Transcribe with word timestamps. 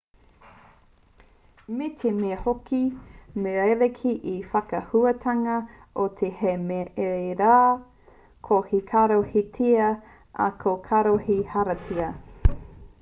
me 1.79 1.87
te 2.03 2.11
mea 2.21 2.37
hoki 2.45 2.79
me 3.43 3.51
rerekē 3.57 4.13
te 4.23 4.33
whakahuatanga 4.53 5.57
o 6.05 6.07
te 6.23 6.31
r 6.31 6.33
hei 6.41 6.55
me 6.63 6.79
te 6.97 7.07
rr 7.11 7.77
ko 8.49 8.57
te 8.71 8.81
caro 8.89 9.21
he 9.35 9.45
tia 9.59 9.91
ā 10.49 10.51
ko 10.65 10.75
te 10.81 10.87
carro 10.91 11.15
he 11.29 11.39
hāriata 11.55 12.11